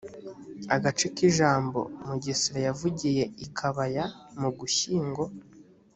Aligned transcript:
agace 0.75 1.05
k 1.15 1.17
ijambo 1.29 1.79
mugesera 2.07 2.59
yavugiye 2.67 3.23
i 3.45 3.47
kabaya 3.57 4.05
mu 4.39 4.49
gushyingo 4.59 5.23